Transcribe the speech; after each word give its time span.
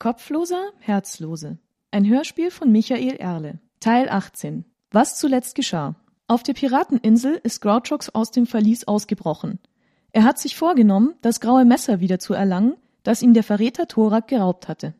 Kopfloser, 0.00 0.70
Herzlose. 0.78 1.58
Ein 1.90 2.08
Hörspiel 2.08 2.50
von 2.50 2.72
Michael 2.72 3.16
Erle. 3.16 3.58
Teil 3.80 4.08
18. 4.08 4.64
Was 4.90 5.18
zuletzt 5.18 5.54
geschah. 5.54 5.94
Auf 6.26 6.42
der 6.42 6.54
Pirateninsel 6.54 7.38
ist 7.42 7.60
Grouchox 7.60 8.08
aus 8.08 8.30
dem 8.30 8.46
Verlies 8.46 8.88
ausgebrochen. 8.88 9.58
Er 10.12 10.24
hat 10.24 10.38
sich 10.38 10.56
vorgenommen, 10.56 11.16
das 11.20 11.40
graue 11.40 11.66
Messer 11.66 12.00
wieder 12.00 12.18
zu 12.18 12.32
erlangen, 12.32 12.76
das 13.02 13.20
ihm 13.20 13.34
der 13.34 13.42
Verräter 13.42 13.88
Thorak 13.88 14.26
geraubt 14.28 14.68
hatte. 14.68 14.94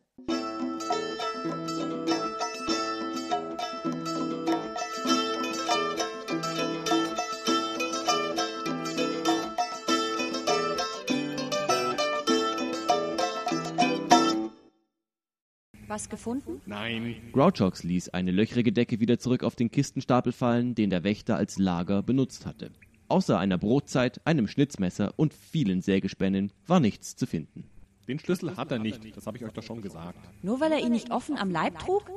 Was 15.91 16.09
gefunden? 16.09 16.61
Nein. 16.67 17.17
Grouchox 17.33 17.83
ließ 17.83 18.11
eine 18.11 18.31
löchrige 18.31 18.73
Decke 18.73 19.01
wieder 19.01 19.19
zurück 19.19 19.43
auf 19.43 19.57
den 19.57 19.73
Kistenstapel 19.73 20.31
fallen, 20.31 20.77
den 20.77 20.89
der 20.89 21.03
Wächter 21.03 21.35
als 21.35 21.59
Lager 21.59 22.05
benutzt 22.05 22.47
hatte. 22.47 22.71
Außer 23.09 23.37
einer 23.37 23.59
Brotzeit, 23.59 24.21
einem 24.25 24.47
Schnitzmesser 24.47 25.13
und 25.17 25.35
vielen 25.35 25.83
Sägespännen 25.83 26.53
war 26.69 26.79
nichts 26.79 27.17
zu 27.17 27.27
finden. 27.27 27.65
Den 28.07 28.21
Schlüssel 28.21 28.57
hat 28.57 28.71
er 28.71 28.79
nicht, 28.79 29.17
das 29.17 29.27
habe 29.27 29.37
ich 29.37 29.45
euch 29.45 29.53
doch 29.53 29.65
schon 29.65 29.83
gesagt. 29.83 30.17
Nur 30.43 30.61
weil 30.61 30.71
er 30.71 30.79
ihn 30.79 30.93
nicht 30.93 31.11
offen 31.11 31.37
am 31.37 31.51
Leib 31.51 31.81
trug? 31.81 32.09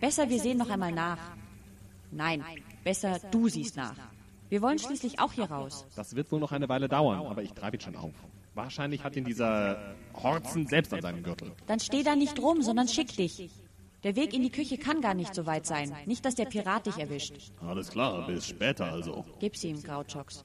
Besser, 0.00 0.30
wir 0.30 0.38
sehen 0.38 0.58
noch 0.58 0.70
einmal 0.70 0.92
nach. 0.92 1.18
Nein, 2.12 2.44
besser, 2.84 3.18
du 3.32 3.48
siehst 3.48 3.76
nach. 3.76 3.96
Wir 4.48 4.62
wollen 4.62 4.78
schließlich 4.78 5.18
auch 5.18 5.32
hier 5.32 5.50
raus. 5.50 5.84
Das 5.96 6.14
wird 6.14 6.30
wohl 6.30 6.38
noch 6.38 6.52
eine 6.52 6.68
Weile 6.68 6.88
dauern, 6.88 7.26
aber 7.26 7.42
ich 7.42 7.52
treibe 7.52 7.78
ihn 7.78 7.80
schon 7.80 7.96
auf. 7.96 8.14
Wahrscheinlich 8.58 9.04
hat 9.04 9.14
ihn 9.14 9.22
dieser 9.22 9.94
Horzen 10.20 10.66
selbst 10.66 10.92
an 10.92 11.00
seinem 11.00 11.22
Gürtel. 11.22 11.52
Dann 11.68 11.78
steh 11.78 12.02
da 12.02 12.16
nicht 12.16 12.40
rum, 12.40 12.60
sondern 12.60 12.88
schick 12.88 13.14
dich. 13.16 13.48
Der 14.02 14.16
Weg 14.16 14.34
in 14.34 14.42
die 14.42 14.50
Küche 14.50 14.78
kann 14.78 15.00
gar 15.00 15.14
nicht 15.14 15.32
so 15.32 15.46
weit 15.46 15.64
sein. 15.64 15.92
Nicht, 16.06 16.24
dass 16.24 16.34
der 16.34 16.46
Pirat 16.46 16.86
dich 16.86 16.98
erwischt. 16.98 17.52
Alles 17.64 17.88
klar, 17.88 18.26
bis 18.26 18.48
später 18.48 18.90
also. 18.90 19.24
Gib 19.38 19.56
sie 19.56 19.68
ihm, 19.68 19.80
Grouchox. 19.80 20.44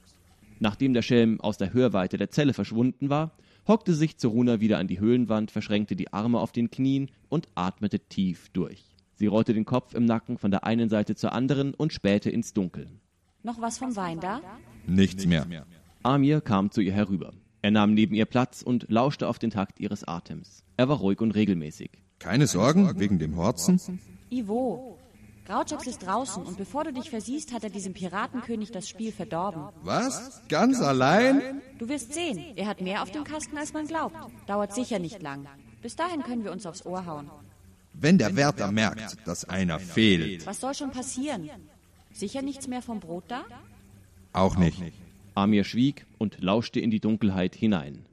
Nachdem 0.60 0.94
der 0.94 1.02
Schelm 1.02 1.40
aus 1.40 1.58
der 1.58 1.72
Hörweite 1.72 2.16
der 2.16 2.30
Zelle 2.30 2.52
verschwunden 2.52 3.10
war, 3.10 3.32
hockte 3.66 3.92
sich 3.94 4.16
Zoruna 4.16 4.60
wieder 4.60 4.78
an 4.78 4.86
die 4.86 5.00
Höhlenwand, 5.00 5.50
verschränkte 5.50 5.96
die 5.96 6.12
Arme 6.12 6.38
auf 6.38 6.52
den 6.52 6.70
Knien 6.70 7.10
und 7.28 7.48
atmete 7.56 7.98
tief 7.98 8.48
durch. 8.50 8.84
Sie 9.14 9.26
rollte 9.26 9.54
den 9.54 9.64
Kopf 9.64 9.92
im 9.92 10.04
Nacken 10.04 10.38
von 10.38 10.52
der 10.52 10.62
einen 10.62 10.88
Seite 10.88 11.16
zur 11.16 11.32
anderen 11.32 11.74
und 11.74 11.92
spähte 11.92 12.30
ins 12.30 12.52
Dunkel. 12.52 12.86
Noch 13.42 13.60
was 13.60 13.78
vom 13.78 13.96
Wein 13.96 14.20
da? 14.20 14.40
Nichts 14.86 15.26
mehr. 15.26 15.46
Amir 16.04 16.40
kam 16.40 16.70
zu 16.70 16.80
ihr 16.80 16.92
herüber. 16.92 17.32
Er 17.64 17.70
nahm 17.70 17.94
neben 17.94 18.14
ihr 18.14 18.26
Platz 18.26 18.60
und 18.60 18.84
lauschte 18.90 19.26
auf 19.26 19.38
den 19.38 19.48
Takt 19.48 19.80
ihres 19.80 20.06
Atems. 20.06 20.62
Er 20.76 20.90
war 20.90 20.98
ruhig 20.98 21.22
und 21.22 21.30
regelmäßig. 21.30 21.92
Keine 22.18 22.46
Sorgen 22.46 23.00
wegen 23.00 23.18
dem 23.18 23.38
Horzen? 23.38 23.80
Ivo, 24.28 24.98
Grouchox 25.46 25.86
ist 25.86 26.04
draußen 26.04 26.42
und 26.42 26.58
bevor 26.58 26.84
du 26.84 26.92
dich 26.92 27.08
versiehst, 27.08 27.54
hat 27.54 27.64
er 27.64 27.70
diesem 27.70 27.94
Piratenkönig 27.94 28.70
das 28.70 28.86
Spiel 28.86 29.12
verdorben. 29.12 29.62
Was? 29.82 30.42
Ganz 30.50 30.82
allein? 30.82 31.62
Du 31.78 31.88
wirst 31.88 32.12
sehen, 32.12 32.38
er 32.54 32.66
hat 32.66 32.82
mehr 32.82 33.02
auf 33.02 33.12
dem 33.12 33.24
Kasten, 33.24 33.56
als 33.56 33.72
man 33.72 33.86
glaubt. 33.86 34.16
Dauert 34.46 34.74
sicher 34.74 34.98
nicht 34.98 35.22
lang. 35.22 35.46
Bis 35.80 35.96
dahin 35.96 36.22
können 36.22 36.44
wir 36.44 36.52
uns 36.52 36.66
aufs 36.66 36.84
Ohr 36.84 37.06
hauen. 37.06 37.30
Wenn 37.94 38.18
der 38.18 38.36
Wärter 38.36 38.72
merkt, 38.72 39.26
dass 39.26 39.48
einer 39.48 39.78
fehlt. 39.78 40.46
Was 40.46 40.60
soll 40.60 40.74
schon 40.74 40.90
passieren? 40.90 41.48
Sicher 42.12 42.42
nichts 42.42 42.68
mehr 42.68 42.82
vom 42.82 43.00
Brot 43.00 43.24
da? 43.28 43.42
Auch 44.34 44.58
nicht. 44.58 44.82
Amir 45.34 45.64
schwieg 45.64 46.06
und 46.18 46.40
lauschte 46.40 46.80
in 46.80 46.90
die 46.90 47.00
Dunkelheit 47.00 47.54
hinein. 47.54 48.06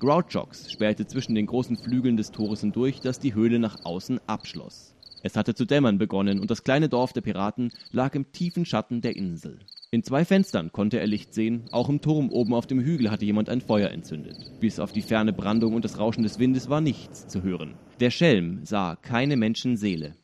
Grouchox 0.00 0.72
sperrte 0.72 1.06
zwischen 1.06 1.34
den 1.34 1.44
großen 1.44 1.76
Flügeln 1.76 2.16
des 2.16 2.30
Tores 2.30 2.60
hindurch, 2.60 3.00
das 3.00 3.20
die 3.20 3.34
Höhle 3.34 3.58
nach 3.58 3.84
außen 3.84 4.18
abschloss. 4.26 4.96
Es 5.22 5.36
hatte 5.36 5.54
zu 5.54 5.66
dämmern 5.66 5.98
begonnen 5.98 6.40
und 6.40 6.50
das 6.50 6.64
kleine 6.64 6.88
Dorf 6.88 7.12
der 7.12 7.20
Piraten 7.20 7.70
lag 7.92 8.14
im 8.14 8.32
tiefen 8.32 8.64
Schatten 8.64 9.02
der 9.02 9.16
Insel. 9.16 9.58
In 9.90 10.02
zwei 10.02 10.24
Fenstern 10.24 10.72
konnte 10.72 10.98
er 10.98 11.06
Licht 11.06 11.34
sehen, 11.34 11.64
auch 11.72 11.90
im 11.90 12.00
Turm 12.00 12.30
oben 12.30 12.54
auf 12.54 12.66
dem 12.66 12.80
Hügel 12.80 13.10
hatte 13.10 13.26
jemand 13.26 13.50
ein 13.50 13.60
Feuer 13.60 13.90
entzündet. 13.90 14.52
Bis 14.60 14.80
auf 14.80 14.92
die 14.92 15.02
ferne 15.02 15.34
Brandung 15.34 15.74
und 15.74 15.84
das 15.84 15.98
Rauschen 15.98 16.22
des 16.22 16.38
Windes 16.38 16.70
war 16.70 16.80
nichts 16.80 17.26
zu 17.26 17.42
hören. 17.42 17.74
Der 17.98 18.10
Schelm 18.10 18.64
sah 18.64 18.96
keine 18.96 19.36
Menschenseele. 19.36 20.14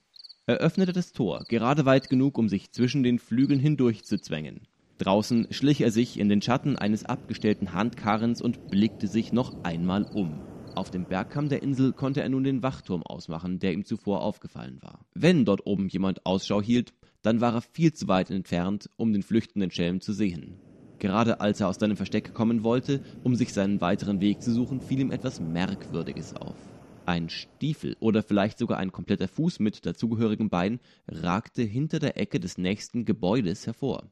Er 0.46 0.56
öffnete 0.56 0.92
das 0.92 1.12
Tor, 1.12 1.44
gerade 1.48 1.84
weit 1.84 2.08
genug, 2.08 2.38
um 2.38 2.48
sich 2.48 2.70
zwischen 2.70 3.02
den 3.02 3.18
Flügeln 3.18 3.60
hindurch 3.60 4.04
zu 4.04 4.18
zwängen. 4.18 4.60
Draußen 4.98 5.48
schlich 5.50 5.82
er 5.82 5.90
sich 5.90 6.18
in 6.18 6.28
den 6.28 6.40
Schatten 6.40 6.76
eines 6.76 7.04
abgestellten 7.04 7.72
Handkarrens 7.74 8.40
und 8.40 8.70
blickte 8.70 9.08
sich 9.08 9.32
noch 9.32 9.54
einmal 9.62 10.04
um. 10.14 10.40
Auf 10.74 10.90
dem 10.90 11.04
Bergkamm 11.04 11.48
der 11.48 11.62
Insel 11.62 11.92
konnte 11.92 12.22
er 12.22 12.28
nun 12.28 12.44
den 12.44 12.62
Wachturm 12.62 13.02
ausmachen, 13.02 13.58
der 13.58 13.72
ihm 13.72 13.84
zuvor 13.84 14.22
aufgefallen 14.22 14.78
war. 14.82 15.00
Wenn 15.14 15.44
dort 15.44 15.66
oben 15.66 15.88
jemand 15.88 16.24
Ausschau 16.26 16.60
hielt, 16.60 16.92
dann 17.22 17.40
war 17.40 17.54
er 17.54 17.62
viel 17.62 17.92
zu 17.92 18.08
weit 18.08 18.30
entfernt, 18.30 18.90
um 18.96 19.12
den 19.12 19.22
flüchtenden 19.22 19.70
Schelm 19.70 20.00
zu 20.00 20.12
sehen. 20.12 20.54
Gerade 20.98 21.40
als 21.40 21.60
er 21.60 21.68
aus 21.68 21.76
seinem 21.76 21.96
Versteck 21.96 22.32
kommen 22.32 22.62
wollte, 22.62 23.02
um 23.22 23.36
sich 23.36 23.52
seinen 23.52 23.80
weiteren 23.80 24.20
Weg 24.20 24.42
zu 24.42 24.52
suchen, 24.52 24.80
fiel 24.80 25.00
ihm 25.00 25.10
etwas 25.10 25.40
Merkwürdiges 25.40 26.34
auf. 26.36 26.56
Ein 27.04 27.28
Stiefel 27.28 27.96
oder 28.00 28.22
vielleicht 28.22 28.58
sogar 28.58 28.78
ein 28.78 28.92
kompletter 28.92 29.28
Fuß 29.28 29.60
mit 29.60 29.84
dazugehörigem 29.86 30.48
Bein 30.48 30.80
ragte 31.06 31.62
hinter 31.62 32.00
der 32.00 32.18
Ecke 32.18 32.40
des 32.40 32.58
nächsten 32.58 33.04
Gebäudes 33.04 33.66
hervor. 33.66 34.10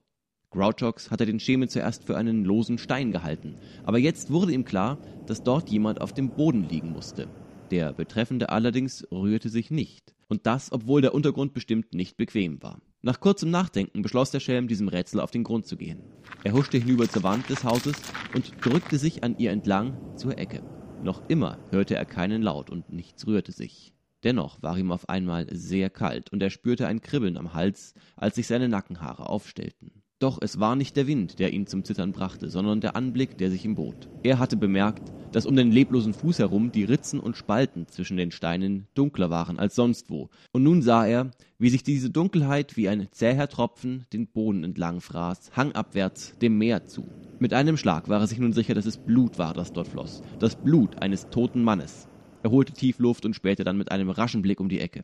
Grouchox 0.55 1.11
hatte 1.11 1.27
den 1.27 1.41
Schemen 1.41 1.69
zuerst 1.69 2.05
für 2.05 2.17
einen 2.17 2.45
losen 2.45 2.79
Stein 2.79 3.11
gehalten, 3.11 3.57
aber 3.83 3.99
jetzt 3.99 4.31
wurde 4.31 4.53
ihm 4.53 4.65
klar, 4.65 5.01
dass 5.27 5.43
dort 5.43 5.69
jemand 5.69 6.01
auf 6.01 6.13
dem 6.13 6.31
Boden 6.31 6.69
liegen 6.69 6.93
musste. 6.93 7.27
Der 7.73 7.93
Betreffende 7.93 8.51
allerdings 8.51 9.05
rührte 9.11 9.49
sich 9.49 9.73
nicht, 9.73 10.15
und 10.29 10.47
das, 10.47 10.71
obwohl 10.71 11.01
der 11.01 11.13
Untergrund 11.13 11.55
bestimmt 11.55 11.93
nicht 11.93 12.17
bequem 12.17 12.63
war. 12.63 12.81
Nach 13.03 13.19
kurzem 13.19 13.51
Nachdenken 13.51 14.03
beschloss 14.03 14.31
der 14.31 14.39
Schelm, 14.39 14.69
diesem 14.69 14.87
Rätsel 14.87 15.19
auf 15.19 15.33
den 15.33 15.43
Grund 15.43 15.67
zu 15.67 15.77
gehen. 15.77 15.99
Er 16.45 16.53
huschte 16.53 16.79
hinüber 16.79 17.09
zur 17.09 17.25
Wand 17.25 17.51
des 17.51 17.65
Hauses 17.65 17.97
und 18.33 18.53
drückte 18.65 18.97
sich 18.97 19.25
an 19.25 19.35
ihr 19.39 19.51
entlang 19.51 19.99
zur 20.15 20.39
Ecke. 20.39 20.61
Noch 21.03 21.21
immer 21.29 21.59
hörte 21.71 21.97
er 21.97 22.07
keinen 22.07 22.43
Laut 22.43 22.71
und 22.71 22.93
nichts 22.93 23.27
rührte 23.27 23.51
sich. 23.51 23.93
Dennoch 24.23 24.63
war 24.63 24.79
ihm 24.79 24.93
auf 24.93 25.09
einmal 25.09 25.49
sehr 25.53 25.91
kalt 25.91 26.33
und 26.33 26.41
er 26.43 26.51
spürte 26.51 26.87
ein 26.87 27.03
Kribbeln 27.03 27.37
am 27.37 27.55
Hals, 27.55 27.93
als 28.17 28.37
sich 28.37 28.47
seine 28.47 28.69
Nackenhaare 28.69 29.29
aufstellten. 29.29 30.04
Doch 30.19 30.39
es 30.41 30.61
war 30.61 30.77
nicht 30.77 30.97
der 30.97 31.07
Wind, 31.07 31.39
der 31.39 31.53
ihn 31.53 31.67
zum 31.67 31.85
Zittern 31.85 32.13
brachte, 32.13 32.49
sondern 32.49 32.81
der 32.81 32.97
Anblick, 32.97 33.37
der 33.39 33.51
sich 33.51 33.65
ihm 33.65 33.75
bot. 33.75 34.09
Er 34.23 34.39
hatte 34.39 34.57
bemerkt, 34.57 35.03
dass 35.33 35.47
um 35.47 35.57
den 35.57 35.73
leblosen 35.73 36.15
Fuß 36.15 36.39
herum 36.39 36.71
die 36.71 36.85
Ritzen 36.85 37.19
und 37.19 37.37
Spalten 37.37 37.89
zwischen 37.89 38.17
den 38.17 38.31
Steinen 38.31 38.87
dunkler 38.95 39.31
waren 39.31 39.59
als 39.59 39.75
sonst 39.75 40.11
wo, 40.11 40.31
und 40.53 40.63
nun 40.63 40.81
sah 40.81 41.05
er, 41.07 41.33
wie 41.59 41.71
sich 41.71 41.83
diese 41.83 42.09
Dunkelheit 42.09 42.77
wie 42.77 42.89
ein 42.89 43.09
zäher 43.11 43.49
Tropfen 43.49 44.05
den 44.13 44.29
Boden 44.29 44.63
entlang 44.63 45.01
fraß, 45.01 45.51
hangabwärts 45.57 46.39
dem 46.41 46.57
Meer 46.57 46.87
zu. 46.87 47.05
Mit 47.41 47.53
einem 47.53 47.77
Schlag 47.77 48.09
war 48.09 48.21
er 48.21 48.27
sich 48.29 48.39
nun 48.39 48.53
sicher, 48.53 48.75
dass 48.75 48.87
es 48.87 48.97
Blut 48.97 49.39
war, 49.39 49.55
das 49.55 49.73
dort 49.73 49.89
floss, 49.89 50.23
das 50.39 50.55
Blut 50.55 51.03
eines 51.03 51.29
toten 51.31 51.65
Mannes. 51.65 52.07
Er 52.45 52.53
holte 52.53 52.73
tief 52.73 53.01
Luft 53.01 53.25
und 53.27 53.35
spähte 53.35 53.65
dann 53.65 53.77
mit 53.77 53.91
einem 53.91 54.11
raschen 54.11 54.43
Blick 54.43 54.61
um 54.61 54.69
die 54.69 54.81
Ecke. 54.81 55.03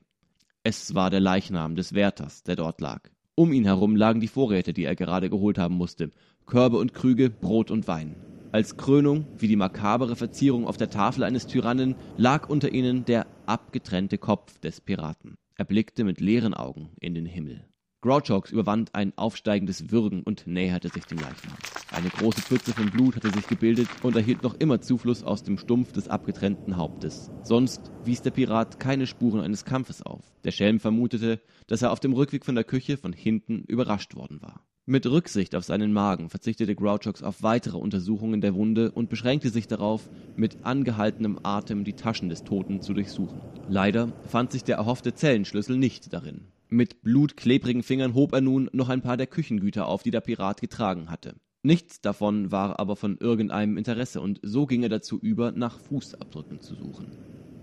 Es 0.63 0.95
war 0.95 1.11
der 1.11 1.21
Leichnam 1.21 1.75
des 1.75 1.95
Wärters, 1.95 2.45
der 2.45 2.55
dort 2.55 2.81
lag. 2.81 3.11
Um 3.41 3.55
ihn 3.55 3.65
herum 3.65 3.97
lagen 3.97 4.21
die 4.21 4.29
Vorräte, 4.29 4.75
die 4.75 4.85
er 4.85 4.95
gerade 4.95 5.31
geholt 5.31 5.57
haben 5.57 5.75
musste. 5.75 6.11
Körbe 6.45 6.77
und 6.77 6.93
Krüge, 6.93 7.31
Brot 7.31 7.71
und 7.71 7.89
Wein. 7.89 8.15
Als 8.53 8.77
Krönung, 8.77 9.25
wie 9.39 9.49
die 9.49 9.57
makabere 9.57 10.15
Verzierung 10.15 10.67
auf 10.67 10.77
der 10.77 10.91
Tafel 10.91 11.25
eines 11.25 11.47
Tyrannen, 11.47 11.95
lag 12.19 12.51
unter 12.51 12.71
ihnen 12.71 13.07
der 13.07 13.27
abgetrennte 13.47 14.19
Kopf 14.19 14.59
des 14.59 14.83
Piraten. 14.83 15.39
Er 15.55 15.65
blickte 15.65 16.05
mit 16.05 16.21
leeren 16.21 16.53
Augen 16.53 16.91
in 17.01 17.15
den 17.15 17.25
Himmel. 17.25 17.65
Grouchox 18.03 18.51
überwand 18.51 18.95
ein 18.95 19.13
aufsteigendes 19.17 19.91
Würgen 19.91 20.23
und 20.23 20.47
näherte 20.47 20.89
sich 20.89 21.05
dem 21.05 21.19
Leichnam. 21.19 21.57
Eine 21.93 22.09
große 22.09 22.41
Pfütze 22.41 22.73
von 22.73 22.91
Blut 22.91 23.17
hatte 23.17 23.31
sich 23.31 23.47
gebildet 23.47 23.89
und 24.03 24.17
erhielt 24.17 24.43
noch 24.43 24.55
immer 24.55 24.81
Zufluss 24.81 25.23
aus 25.23 25.43
dem 25.43 25.59
Stumpf 25.59 25.93
des 25.93 26.09
abgetrennten 26.09 26.79
Hauptes. 26.79 27.31
Sonst 27.43 27.91
wies 28.05 28.23
der 28.23 28.31
Pirat 28.31 28.81
keine 28.81 29.07
Spuren 29.07 29.41
eines 29.41 29.67
Kampfes 29.67 30.01
auf. 30.01 30.23
Der 30.45 30.51
Schelm 30.51 30.81
vermutete, 30.81 31.41
dass 31.67 31.83
er 31.83 31.93
auf 31.93 32.01
dem 32.01 32.15
Rückweg 32.15 32.47
von 32.47 32.55
der 32.55 32.65
Küche 32.65 32.97
von 32.97 33.13
hinten 33.13 33.65
überrascht 33.65 34.15
worden 34.15 34.41
war. 34.41 34.65
Mit 34.87 35.07
Rücksicht 35.07 35.55
auf 35.55 35.65
seinen 35.65 35.93
Magen 35.93 36.31
verzichtete 36.31 36.75
Grouchox 36.75 37.23
auf 37.23 37.43
weitere 37.43 37.77
Untersuchungen 37.77 38.41
der 38.41 38.55
Wunde 38.55 38.93
und 38.93 39.11
beschränkte 39.11 39.51
sich 39.51 39.69
darauf, 39.69 40.09
mit 40.37 40.65
angehaltenem 40.65 41.39
Atem 41.43 41.85
die 41.85 41.93
Taschen 41.93 42.31
des 42.31 42.45
Toten 42.45 42.81
zu 42.81 42.95
durchsuchen. 42.95 43.43
Leider 43.69 44.11
fand 44.27 44.53
sich 44.53 44.65
der 44.65 44.79
erhoffte 44.79 45.13
Zellenschlüssel 45.13 45.77
nicht 45.77 46.15
darin. 46.15 46.47
Mit 46.73 47.03
blutklebrigen 47.03 47.83
Fingern 47.83 48.15
hob 48.15 48.33
er 48.33 48.41
nun 48.41 48.71
noch 48.73 48.91
ein 48.91 49.03
paar 49.03 49.17
der 49.17 49.27
Küchengüter 49.27 49.89
auf, 49.89 50.05
die 50.05 50.13
der 50.13 50.21
Pirat 50.21 50.61
getragen 50.61 51.11
hatte. 51.11 51.35
Nichts 51.65 52.01
davon 52.01 52.53
war 52.53 52.79
aber 52.79 52.95
von 52.95 53.19
irgendeinem 53.19 53.77
Interesse, 53.77 54.21
und 54.21 54.39
so 54.45 54.67
ging 54.67 54.85
er 54.85 54.89
dazu 54.89 55.19
über, 55.19 55.51
nach 55.51 55.81
Fußabdrücken 55.81 56.61
zu 56.61 56.77
suchen. 56.77 57.09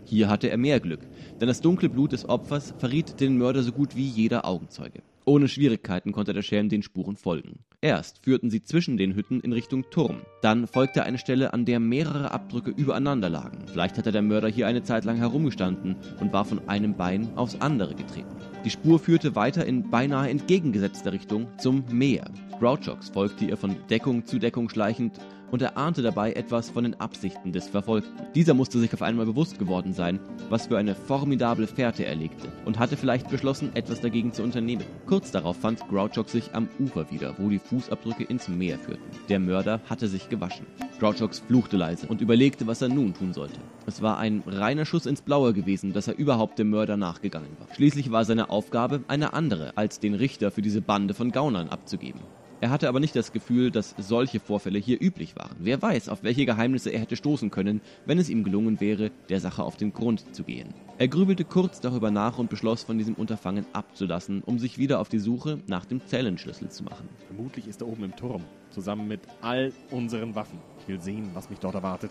Hier 0.03 0.27
hatte 0.27 0.49
er 0.49 0.57
mehr 0.57 0.81
Glück, 0.81 0.99
denn 1.39 1.47
das 1.47 1.61
dunkle 1.61 1.87
Blut 1.87 2.11
des 2.11 2.27
Opfers 2.27 2.73
verriet 2.79 3.21
den 3.21 3.37
Mörder 3.37 3.63
so 3.63 3.71
gut 3.71 3.95
wie 3.95 4.07
jeder 4.07 4.43
Augenzeuge. 4.43 5.01
Ohne 5.27 5.49
Schwierigkeiten 5.49 6.13
konnte 6.13 6.31
der 6.31 6.41
Schelm 6.41 6.69
den 6.69 6.83
Spuren 6.83 7.17
folgen. 7.17 7.59
Erst 7.81 8.23
führten 8.23 8.49
sie 8.49 8.63
zwischen 8.63 8.95
den 8.95 9.13
Hütten 9.13 9.41
in 9.41 9.51
Richtung 9.51 9.83
Turm. 9.89 10.21
Dann 10.41 10.67
folgte 10.67 11.03
eine 11.03 11.17
Stelle, 11.17 11.51
an 11.51 11.65
der 11.65 11.81
mehrere 11.81 12.31
Abdrücke 12.31 12.71
übereinander 12.71 13.29
lagen. 13.29 13.65
Vielleicht 13.67 13.97
hatte 13.97 14.13
der 14.13 14.21
Mörder 14.21 14.47
hier 14.47 14.67
eine 14.67 14.83
Zeit 14.83 15.03
lang 15.03 15.17
herumgestanden 15.17 15.97
und 16.21 16.31
war 16.31 16.45
von 16.45 16.69
einem 16.69 16.95
Bein 16.95 17.35
aufs 17.35 17.59
andere 17.59 17.93
getreten. 17.93 18.37
Die 18.63 18.69
Spur 18.69 18.99
führte 18.99 19.35
weiter 19.35 19.65
in 19.65 19.89
beinahe 19.89 20.29
entgegengesetzter 20.29 21.11
Richtung 21.11 21.47
zum 21.57 21.83
Meer. 21.91 22.31
Grouchox 22.59 23.09
folgte 23.09 23.43
ihr 23.43 23.57
von 23.57 23.75
Deckung 23.89 24.25
zu 24.25 24.39
Deckung 24.39 24.69
schleichend 24.69 25.19
und 25.51 25.61
er 25.61 25.77
ahnte 25.77 26.01
dabei 26.01 26.33
etwas 26.33 26.69
von 26.69 26.83
den 26.83 26.99
Absichten 26.99 27.51
des 27.51 27.67
Verfolgten. 27.67 28.11
Dieser 28.35 28.53
musste 28.53 28.79
sich 28.79 28.93
auf 28.93 29.01
einmal 29.01 29.25
bewusst 29.25 29.59
geworden 29.59 29.93
sein, 29.93 30.19
was 30.49 30.67
für 30.67 30.77
eine 30.77 30.95
formidable 30.95 31.67
Fährte 31.67 32.05
er 32.05 32.15
legte 32.15 32.51
und 32.65 32.79
hatte 32.79 32.97
vielleicht 32.97 33.29
beschlossen, 33.29 33.71
etwas 33.75 34.01
dagegen 34.01 34.33
zu 34.33 34.43
unternehmen. 34.43 34.85
Kurz 35.05 35.31
darauf 35.31 35.57
fand 35.57 35.79
Grouchox 35.89 36.31
sich 36.31 36.53
am 36.53 36.67
Ufer 36.79 37.09
wieder, 37.11 37.35
wo 37.37 37.49
die 37.49 37.59
Fußabdrücke 37.59 38.23
ins 38.23 38.47
Meer 38.47 38.77
führten. 38.77 39.03
Der 39.29 39.39
Mörder 39.39 39.81
hatte 39.89 40.07
sich 40.07 40.29
gewaschen. 40.29 40.65
Grouchox 40.99 41.39
fluchte 41.39 41.77
leise 41.77 42.07
und 42.07 42.21
überlegte, 42.21 42.67
was 42.67 42.81
er 42.81 42.89
nun 42.89 43.13
tun 43.13 43.33
sollte. 43.33 43.59
Es 43.85 44.01
war 44.01 44.17
ein 44.17 44.43
reiner 44.45 44.85
Schuss 44.85 45.05
ins 45.05 45.21
Blaue 45.21 45.53
gewesen, 45.53 45.93
dass 45.93 46.07
er 46.07 46.17
überhaupt 46.17 46.59
dem 46.59 46.69
Mörder 46.69 46.97
nachgegangen 46.97 47.55
war. 47.59 47.73
Schließlich 47.75 48.11
war 48.11 48.25
seine 48.25 48.49
Aufgabe 48.49 49.03
eine 49.07 49.33
andere, 49.33 49.77
als 49.77 49.99
den 49.99 50.15
Richter 50.15 50.51
für 50.51 50.61
diese 50.61 50.81
Bande 50.81 51.13
von 51.13 51.31
Gaunern 51.31 51.69
abzugeben. 51.69 52.21
Er 52.59 52.71
hatte 52.71 52.89
aber 52.89 52.99
nicht 52.99 53.15
das 53.15 53.31
Gefühl, 53.31 53.69
dass 53.69 53.93
solche 53.99 54.39
Vorfälle 54.39 54.79
hier 54.79 54.99
üblich 54.99 55.35
waren. 55.35 55.55
Wer 55.59 55.79
weiß, 55.79 56.09
auf 56.09 56.23
welche 56.23 56.47
Geheimnisse 56.47 56.89
er 56.89 56.99
hätte 56.99 57.15
stoßen 57.15 57.51
können, 57.51 57.81
wenn 58.07 58.17
es 58.17 58.29
ihm 58.29 58.43
gelungen 58.43 58.79
wäre, 58.79 59.11
der 59.29 59.39
Sache 59.39 59.61
auf 59.61 59.77
den 59.77 59.93
Grund 59.93 60.35
zu 60.35 60.43
gehen. 60.43 60.73
Er 60.97 61.07
grübelte 61.07 61.45
kurz 61.45 61.81
darüber 61.81 62.09
nach 62.09 62.39
und 62.39 62.49
beschloss, 62.49 62.83
von 62.83 62.97
diesem 62.97 63.13
Unterfangen 63.13 63.67
abzulassen, 63.73 64.41
um 64.41 64.57
sich 64.57 64.79
wieder 64.79 64.99
auf 64.99 65.09
die 65.09 65.19
Suche 65.19 65.59
nach 65.67 65.85
dem 65.85 66.03
Zellenschlüssel 66.07 66.69
zu 66.69 66.83
machen. 66.83 67.07
Vermutlich 67.27 67.67
ist 67.67 67.81
er 67.81 67.87
oben 67.87 68.05
im 68.05 68.15
Turm, 68.15 68.43
zusammen 68.71 69.07
mit 69.07 69.21
all 69.41 69.71
unseren 69.91 70.33
Waffen. 70.33 70.57
Ich 70.79 70.87
will 70.87 70.99
sehen, 70.99 71.29
was 71.35 71.51
mich 71.51 71.59
dort 71.59 71.75
erwartet. 71.75 72.09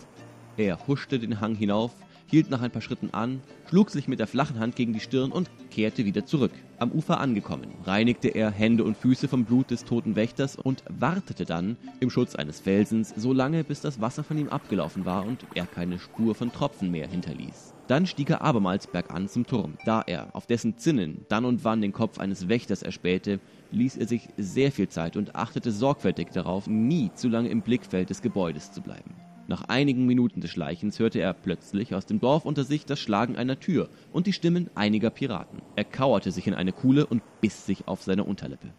Er 0.57 0.87
huschte 0.87 1.19
den 1.19 1.39
Hang 1.39 1.53
hinauf, 1.53 1.91
hielt 2.25 2.49
nach 2.49 2.61
ein 2.61 2.71
paar 2.71 2.81
Schritten 2.81 3.11
an, 3.11 3.41
schlug 3.69 3.91
sich 3.91 4.07
mit 4.07 4.19
der 4.19 4.25
flachen 4.25 4.59
Hand 4.59 4.75
gegen 4.75 4.91
die 4.91 4.99
Stirn 4.99 5.31
und 5.31 5.51
kehrte 5.69 6.03
wieder 6.03 6.25
zurück. 6.25 6.51
Am 6.79 6.91
Ufer 6.91 7.19
angekommen, 7.19 7.69
reinigte 7.85 8.29
er 8.29 8.49
Hände 8.49 8.83
und 8.83 8.97
Füße 8.97 9.27
vom 9.27 9.45
Blut 9.45 9.69
des 9.69 9.85
toten 9.85 10.15
Wächters 10.15 10.55
und 10.55 10.83
wartete 10.89 11.45
dann 11.45 11.77
im 11.99 12.09
Schutz 12.09 12.35
eines 12.35 12.59
Felsens 12.59 13.13
so 13.15 13.33
lange, 13.33 13.63
bis 13.63 13.81
das 13.81 14.01
Wasser 14.01 14.23
von 14.23 14.37
ihm 14.37 14.49
abgelaufen 14.49 15.05
war 15.05 15.25
und 15.25 15.45
er 15.53 15.67
keine 15.67 15.99
Spur 15.99 16.33
von 16.33 16.51
Tropfen 16.51 16.89
mehr 16.89 17.07
hinterließ. 17.07 17.75
Dann 17.85 18.07
stieg 18.07 18.31
er 18.31 18.41
abermals 18.41 18.87
bergan 18.87 19.29
zum 19.29 19.45
Turm. 19.45 19.77
Da 19.85 20.01
er 20.01 20.35
auf 20.35 20.47
dessen 20.47 20.77
Zinnen 20.79 21.25
dann 21.29 21.45
und 21.45 21.63
wann 21.63 21.81
den 21.81 21.93
Kopf 21.93 22.17
eines 22.17 22.49
Wächters 22.49 22.81
erspähte, 22.81 23.39
ließ 23.71 23.95
er 23.97 24.07
sich 24.07 24.27
sehr 24.37 24.71
viel 24.71 24.89
Zeit 24.89 25.17
und 25.17 25.35
achtete 25.35 25.71
sorgfältig 25.71 26.29
darauf, 26.31 26.67
nie 26.67 27.11
zu 27.13 27.29
lange 27.29 27.49
im 27.49 27.61
Blickfeld 27.61 28.09
des 28.09 28.21
Gebäudes 28.21 28.71
zu 28.71 28.81
bleiben. 28.81 29.13
Nach 29.49 29.63
einigen 29.69 30.05
Minuten 30.05 30.41
des 30.41 30.51
Schleichens 30.51 30.99
hörte 30.99 31.19
er 31.19 31.33
plötzlich 31.33 31.95
aus 31.95 32.05
dem 32.05 32.19
Dorf 32.19 32.43
unter 32.43 32.65
sich 32.65 32.85
das 32.85 32.99
Schlagen 32.99 33.37
einer 33.37 33.57
Tür 33.61 33.87
und 34.11 34.27
die 34.27 34.33
Stimmen 34.33 34.69
einiger 34.75 35.09
Piraten. 35.09 35.61
Er 35.77 35.85
kauerte 35.85 36.31
sich 36.33 36.47
in 36.47 36.53
eine 36.53 36.73
Kuhle 36.73 37.05
und 37.05 37.23
biss 37.39 37.65
sich 37.65 37.87
auf 37.87 38.03
seine 38.03 38.25
Unterlippe. 38.25 38.73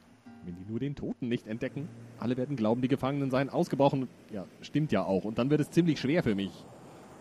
Wenn 0.45 0.57
die 0.57 0.71
nur 0.71 0.79
den 0.79 0.95
Toten 0.95 1.29
nicht 1.29 1.47
entdecken, 1.47 1.89
alle 2.19 2.37
werden 2.37 2.55
glauben, 2.55 2.83
die 2.83 2.89
Gefangenen 2.89 3.31
seien 3.31 3.49
ausgebrochen. 3.49 4.09
Ja, 4.31 4.45
stimmt 4.61 4.93
ja 4.93 5.05
auch. 5.05 5.25
Und 5.25 5.39
dann 5.39 5.49
wird 5.49 5.63
es 5.63 5.71
ziemlich 5.71 5.99
schwer 5.99 6.23
für 6.23 6.35
mich. 6.35 6.53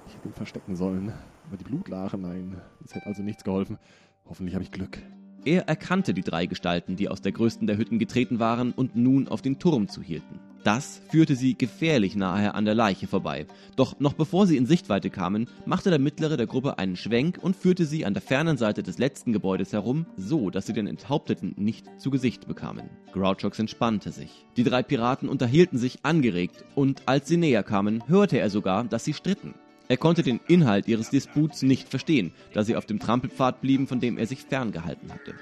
Ich 0.07 0.15
hätte 0.15 0.27
ihn 0.27 0.33
verstecken 0.33 0.75
sollen. 0.75 1.13
Aber 1.47 1.55
die 1.55 1.63
Blutlache, 1.63 2.17
nein, 2.17 2.61
das 2.81 2.95
hätte 2.95 3.05
also 3.05 3.23
nichts 3.23 3.45
geholfen. 3.45 3.77
Hoffentlich 4.25 4.55
habe 4.55 4.63
ich 4.63 4.71
Glück. 4.71 4.97
Er 5.45 5.69
erkannte 5.69 6.13
die 6.13 6.21
drei 6.21 6.47
Gestalten, 6.47 6.97
die 6.97 7.07
aus 7.07 7.21
der 7.21 7.31
größten 7.31 7.65
der 7.65 7.77
Hütten 7.77 7.97
getreten 7.97 8.39
waren 8.39 8.73
und 8.73 8.97
nun 8.97 9.29
auf 9.29 9.41
den 9.41 9.57
Turm 9.57 9.87
zuhielten. 9.87 10.39
Das 10.63 11.01
führte 11.09 11.35
sie 11.35 11.57
gefährlich 11.57 12.15
nahe 12.15 12.53
an 12.53 12.65
der 12.65 12.75
Leiche 12.75 13.07
vorbei. 13.07 13.45
Doch 13.75 13.99
noch 13.99 14.13
bevor 14.13 14.47
sie 14.47 14.57
in 14.57 14.65
Sichtweite 14.65 15.09
kamen, 15.09 15.47
machte 15.65 15.89
der 15.89 15.99
mittlere 15.99 16.37
der 16.37 16.47
Gruppe 16.47 16.77
einen 16.77 16.95
Schwenk 16.95 17.39
und 17.41 17.55
führte 17.55 17.85
sie 17.85 18.05
an 18.05 18.13
der 18.13 18.21
fernen 18.21 18.57
Seite 18.57 18.83
des 18.83 18.97
letzten 18.97 19.33
Gebäudes 19.33 19.73
herum, 19.73 20.05
so 20.17 20.49
dass 20.49 20.65
sie 20.65 20.73
den 20.73 20.87
Enthaupteten 20.87 21.53
nicht 21.57 21.85
zu 21.99 22.09
Gesicht 22.09 22.47
bekamen. 22.47 22.89
Grouchox 23.13 23.59
entspannte 23.59 24.11
sich. 24.11 24.45
Die 24.57 24.63
drei 24.63 24.83
Piraten 24.83 25.29
unterhielten 25.29 25.77
sich 25.77 25.99
angeregt 26.03 26.65
und 26.75 27.03
als 27.05 27.27
sie 27.27 27.37
näher 27.37 27.63
kamen, 27.63 28.03
hörte 28.07 28.39
er 28.39 28.49
sogar, 28.49 28.83
dass 28.83 29.05
sie 29.05 29.13
stritten. 29.13 29.53
Er 29.89 29.97
konnte 29.97 30.21
den 30.21 30.41
Inhalt 30.47 30.87
ihres 30.87 31.09
Disputs 31.09 31.61
nicht 31.61 31.87
verstehen, 31.87 32.33
da 32.53 32.63
sie 32.63 32.75
auf 32.75 32.85
dem 32.85 32.99
Trampelpfad 32.99 33.61
blieben, 33.61 33.87
von 33.87 34.01
dem 34.01 34.17
er 34.17 34.27
sich 34.27 34.41
ferngehalten 34.41 35.13
hatte. 35.13 35.33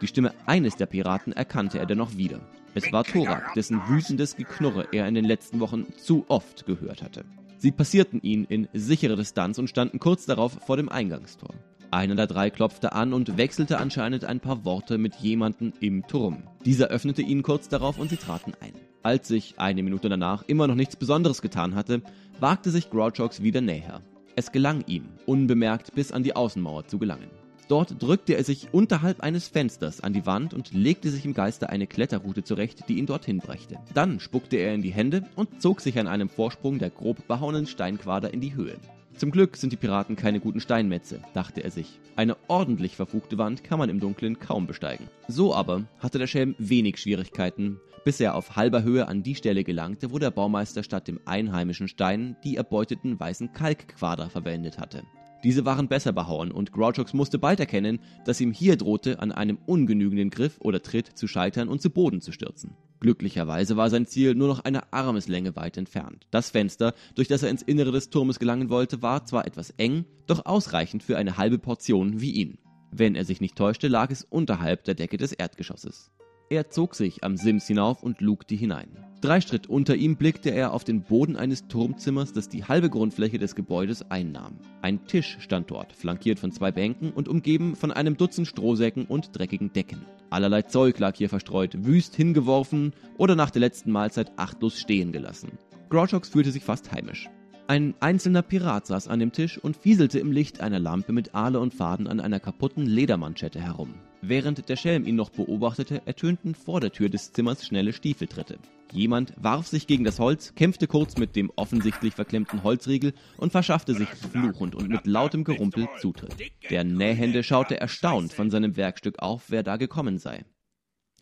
Die 0.00 0.08
Stimme 0.08 0.32
eines 0.46 0.74
der 0.76 0.86
Piraten 0.86 1.32
erkannte 1.32 1.78
er 1.78 1.86
dennoch 1.86 2.16
wieder. 2.16 2.40
Es 2.74 2.90
war 2.92 3.04
Thorak, 3.04 3.54
dessen 3.54 3.80
wütendes 3.88 4.36
Geknurre 4.36 4.88
er 4.92 5.06
in 5.06 5.14
den 5.14 5.24
letzten 5.24 5.60
Wochen 5.60 5.86
zu 5.98 6.24
oft 6.28 6.64
gehört 6.64 7.02
hatte. 7.02 7.24
Sie 7.58 7.70
passierten 7.70 8.20
ihn 8.22 8.44
in 8.44 8.66
sicherer 8.72 9.16
Distanz 9.16 9.58
und 9.58 9.68
standen 9.68 10.00
kurz 10.00 10.26
darauf 10.26 10.52
vor 10.66 10.76
dem 10.76 10.88
Eingangstor. 10.88 11.50
Einer 11.90 12.14
der 12.14 12.26
drei 12.26 12.48
klopfte 12.48 12.92
an 12.92 13.12
und 13.12 13.36
wechselte 13.36 13.78
anscheinend 13.78 14.24
ein 14.24 14.40
paar 14.40 14.64
Worte 14.64 14.96
mit 14.96 15.16
jemandem 15.16 15.74
im 15.80 16.06
Turm. 16.06 16.44
Dieser 16.64 16.88
öffnete 16.88 17.20
ihn 17.20 17.42
kurz 17.42 17.68
darauf 17.68 17.98
und 17.98 18.08
sie 18.08 18.16
traten 18.16 18.54
ein. 18.60 18.72
Als 19.02 19.28
sich 19.28 19.58
eine 19.58 19.82
Minute 19.82 20.08
danach 20.08 20.42
immer 20.46 20.66
noch 20.66 20.74
nichts 20.74 20.96
Besonderes 20.96 21.42
getan 21.42 21.74
hatte, 21.74 22.00
wagte 22.40 22.70
sich 22.70 22.88
Grouchox 22.88 23.42
wieder 23.42 23.60
näher. 23.60 24.00
Es 24.34 24.50
gelang 24.50 24.84
ihm, 24.86 25.10
unbemerkt 25.26 25.94
bis 25.94 26.10
an 26.10 26.22
die 26.22 26.34
Außenmauer 26.34 26.86
zu 26.86 26.98
gelangen. 26.98 27.30
Dort 27.68 28.02
drückte 28.02 28.34
er 28.34 28.44
sich 28.44 28.68
unterhalb 28.72 29.20
eines 29.20 29.48
Fensters 29.48 30.00
an 30.00 30.12
die 30.12 30.26
Wand 30.26 30.52
und 30.52 30.72
legte 30.74 31.10
sich 31.10 31.24
im 31.24 31.34
Geiste 31.34 31.70
eine 31.70 31.86
Kletterroute 31.86 32.44
zurecht, 32.44 32.88
die 32.88 32.98
ihn 32.98 33.06
dorthin 33.06 33.38
brächte. 33.38 33.78
Dann 33.94 34.20
spuckte 34.20 34.56
er 34.56 34.74
in 34.74 34.82
die 34.82 34.92
Hände 34.92 35.24
und 35.36 35.62
zog 35.62 35.80
sich 35.80 35.98
an 35.98 36.08
einem 36.08 36.28
Vorsprung 36.28 36.78
der 36.78 36.90
grob 36.90 37.26
behauenen 37.28 37.66
Steinquader 37.66 38.32
in 38.34 38.40
die 38.40 38.54
Höhe. 38.54 38.76
Zum 39.16 39.30
Glück 39.30 39.56
sind 39.56 39.72
die 39.72 39.76
Piraten 39.76 40.16
keine 40.16 40.40
guten 40.40 40.60
Steinmetze, 40.60 41.20
dachte 41.34 41.62
er 41.62 41.70
sich. 41.70 42.00
Eine 42.16 42.36
ordentlich 42.48 42.96
verfugte 42.96 43.38
Wand 43.38 43.62
kann 43.62 43.78
man 43.78 43.90
im 43.90 44.00
Dunkeln 44.00 44.38
kaum 44.38 44.66
besteigen. 44.66 45.08
So 45.28 45.54
aber 45.54 45.84
hatte 45.98 46.18
der 46.18 46.26
Schelm 46.26 46.54
wenig 46.58 46.98
Schwierigkeiten, 46.98 47.78
bis 48.04 48.20
er 48.20 48.34
auf 48.34 48.56
halber 48.56 48.82
Höhe 48.82 49.06
an 49.06 49.22
die 49.22 49.34
Stelle 49.34 49.64
gelangte, 49.64 50.10
wo 50.10 50.18
der 50.18 50.30
Baumeister 50.30 50.82
statt 50.82 51.08
dem 51.08 51.20
einheimischen 51.24 51.88
Stein 51.88 52.36
die 52.42 52.56
erbeuteten 52.56 53.20
weißen 53.20 53.52
Kalkquader 53.52 54.28
verwendet 54.30 54.78
hatte. 54.78 55.04
Diese 55.44 55.64
waren 55.64 55.88
besser 55.88 56.12
behauen 56.12 56.52
und 56.52 56.70
Grouchox 56.70 57.14
musste 57.14 57.38
bald 57.38 57.58
erkennen, 57.58 57.98
dass 58.24 58.40
ihm 58.40 58.52
hier 58.52 58.76
drohte, 58.76 59.18
an 59.18 59.32
einem 59.32 59.58
ungenügenden 59.66 60.30
Griff 60.30 60.60
oder 60.60 60.82
Tritt 60.82 61.18
zu 61.18 61.26
scheitern 61.26 61.68
und 61.68 61.82
zu 61.82 61.90
Boden 61.90 62.20
zu 62.20 62.30
stürzen. 62.30 62.76
Glücklicherweise 63.00 63.76
war 63.76 63.90
sein 63.90 64.06
Ziel 64.06 64.36
nur 64.36 64.46
noch 64.46 64.60
eine 64.60 64.92
Armeslänge 64.92 65.56
weit 65.56 65.76
entfernt. 65.76 66.28
Das 66.30 66.50
Fenster, 66.50 66.94
durch 67.16 67.26
das 67.26 67.42
er 67.42 67.50
ins 67.50 67.62
Innere 67.62 67.90
des 67.90 68.10
Turmes 68.10 68.38
gelangen 68.38 68.70
wollte, 68.70 69.02
war 69.02 69.26
zwar 69.26 69.44
etwas 69.44 69.70
eng, 69.70 70.04
doch 70.28 70.46
ausreichend 70.46 71.02
für 71.02 71.18
eine 71.18 71.36
halbe 71.36 71.58
Portion 71.58 72.20
wie 72.20 72.30
ihn. 72.30 72.58
Wenn 72.92 73.16
er 73.16 73.24
sich 73.24 73.40
nicht 73.40 73.56
täuschte, 73.56 73.88
lag 73.88 74.12
es 74.12 74.22
unterhalb 74.22 74.84
der 74.84 74.94
Decke 74.94 75.16
des 75.16 75.32
Erdgeschosses. 75.32 76.11
Er 76.52 76.68
zog 76.68 76.94
sich 76.94 77.24
am 77.24 77.38
Sims 77.38 77.66
hinauf 77.66 78.02
und 78.02 78.20
lugte 78.20 78.54
hinein. 78.54 78.90
Drei 79.22 79.40
Schritt 79.40 79.68
unter 79.68 79.96
ihm 79.96 80.16
blickte 80.16 80.50
er 80.50 80.74
auf 80.74 80.84
den 80.84 81.00
Boden 81.00 81.34
eines 81.34 81.66
Turmzimmers, 81.66 82.34
das 82.34 82.50
die 82.50 82.64
halbe 82.64 82.90
Grundfläche 82.90 83.38
des 83.38 83.54
Gebäudes 83.54 84.10
einnahm. 84.10 84.58
Ein 84.82 85.06
Tisch 85.06 85.38
stand 85.40 85.70
dort, 85.70 85.94
flankiert 85.94 86.38
von 86.38 86.52
zwei 86.52 86.70
Bänken 86.70 87.10
und 87.10 87.26
umgeben 87.26 87.74
von 87.74 87.90
einem 87.90 88.18
Dutzend 88.18 88.48
Strohsäcken 88.48 89.06
und 89.06 89.30
dreckigen 89.32 89.72
Decken. 89.72 90.04
Allerlei 90.28 90.60
Zeug 90.60 90.98
lag 90.98 91.16
hier 91.16 91.30
verstreut, 91.30 91.86
wüst 91.86 92.16
hingeworfen 92.16 92.92
oder 93.16 93.34
nach 93.34 93.50
der 93.50 93.60
letzten 93.60 93.90
Mahlzeit 93.90 94.32
achtlos 94.36 94.78
stehen 94.78 95.10
gelassen. 95.10 95.52
Grouchox 95.88 96.28
fühlte 96.28 96.50
sich 96.50 96.64
fast 96.64 96.92
heimisch. 96.92 97.30
Ein 97.72 97.94
einzelner 98.00 98.42
Pirat 98.42 98.86
saß 98.86 99.08
an 99.08 99.18
dem 99.18 99.32
Tisch 99.32 99.56
und 99.56 99.78
fieselte 99.78 100.18
im 100.18 100.30
Licht 100.30 100.60
einer 100.60 100.78
Lampe 100.78 101.14
mit 101.14 101.34
Aale 101.34 101.58
und 101.58 101.72
Faden 101.72 102.06
an 102.06 102.20
einer 102.20 102.38
kaputten 102.38 102.84
Ledermanschette 102.84 103.62
herum. 103.62 103.94
Während 104.20 104.68
der 104.68 104.76
Schelm 104.76 105.06
ihn 105.06 105.16
noch 105.16 105.30
beobachtete, 105.30 106.02
ertönten 106.04 106.54
vor 106.54 106.82
der 106.82 106.92
Tür 106.92 107.08
des 107.08 107.32
Zimmers 107.32 107.64
schnelle 107.64 107.94
Stiefeltritte. 107.94 108.58
Jemand 108.92 109.32
warf 109.42 109.68
sich 109.68 109.86
gegen 109.86 110.04
das 110.04 110.18
Holz, 110.18 110.54
kämpfte 110.54 110.86
kurz 110.86 111.16
mit 111.16 111.34
dem 111.34 111.50
offensichtlich 111.56 112.12
verklemmten 112.12 112.62
Holzriegel 112.62 113.14
und 113.38 113.52
verschaffte 113.52 113.94
sich 113.94 114.10
fluchend 114.10 114.74
und 114.74 114.90
mit 114.90 115.06
lautem 115.06 115.42
Gerumpel 115.42 115.88
Zutritt. 115.98 116.36
Der 116.68 116.84
Nähhände 116.84 117.42
schaute 117.42 117.80
erstaunt 117.80 118.34
von 118.34 118.50
seinem 118.50 118.76
Werkstück 118.76 119.20
auf, 119.20 119.44
wer 119.48 119.62
da 119.62 119.78
gekommen 119.78 120.18
sei. 120.18 120.44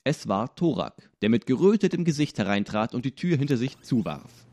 Es 0.03 0.27
war 0.27 0.53
Thorak, 0.57 1.13
der 1.23 1.29
mit 1.29 1.47
gerötetem 1.47 2.05
Gesicht 2.05 2.39
hereintrat 2.39 2.93
und 2.93 3.05
die 3.05 3.15
Tür 3.15 3.37
hinter 3.37 3.57
sich 3.57 3.81
zuwarf. 3.83 4.50